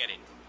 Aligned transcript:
get 0.00 0.08
it. 0.08 0.39